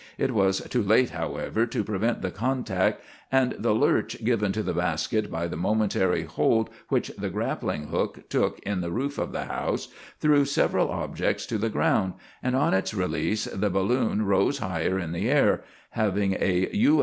It 0.17 0.31
was 0.31 0.61
too 0.69 0.81
late, 0.81 1.11
however, 1.11 1.67
to 1.67 1.83
prevent 1.83 2.23
the 2.23 2.31
contact, 2.31 3.03
and 3.31 3.53
the 3.59 3.71
lurch 3.75 4.23
given 4.25 4.51
to 4.53 4.63
the 4.63 4.73
basket 4.73 5.29
by 5.29 5.45
the 5.45 5.55
momentary 5.55 6.23
hold 6.23 6.71
which 6.89 7.09
the 7.19 7.29
grappling 7.29 7.89
hook 7.89 8.27
took 8.27 8.57
in 8.63 8.81
the 8.81 8.89
roof 8.89 9.19
of 9.19 9.31
the 9.31 9.43
house 9.45 9.89
threw 10.19 10.43
several 10.43 10.89
objects 10.89 11.45
to 11.45 11.59
the 11.59 11.69
ground, 11.69 12.13
and 12.41 12.55
on 12.55 12.73
its 12.73 12.95
release 12.95 13.45
the 13.45 13.69
balloon 13.69 14.25
rose 14.25 14.57
higher 14.57 14.97
in 14.97 15.11
the 15.11 15.29
air, 15.29 15.63
having 15.91 16.33
a 16.39 16.67
"U. 16.73 16.99